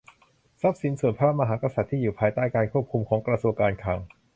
[0.61, 3.99] ทรัพย์สินส่วนพระมหากษัตริย์ ที่อยู่ภายใต้การควบคุมของกระทรวงการคลัง